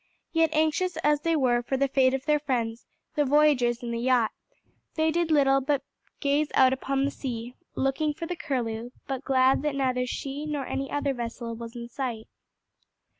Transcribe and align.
Yet 0.31 0.49
anxious 0.51 0.97
as 1.03 1.21
they 1.21 1.35
were 1.35 1.61
for 1.61 1.77
the 1.77 1.87
fate 1.87 2.15
of 2.15 2.25
their 2.25 2.39
friends, 2.39 2.87
the 3.13 3.23
voyagers 3.23 3.83
in 3.83 3.91
the 3.91 3.99
yacht, 3.99 4.31
they 4.95 5.11
did 5.11 5.29
little 5.29 5.61
but 5.61 5.83
gaze 6.19 6.47
out 6.55 6.73
upon 6.73 7.05
the 7.05 7.11
sea, 7.11 7.53
looking 7.75 8.11
for 8.15 8.25
the 8.25 8.35
Curlew, 8.35 8.89
but 9.05 9.23
glad 9.23 9.61
that 9.61 9.75
neither 9.75 10.07
she 10.07 10.47
nor 10.47 10.65
any 10.65 10.89
other 10.89 11.13
vessel 11.13 11.53
was 11.55 11.75
in 11.75 11.87
sight. 11.87 12.27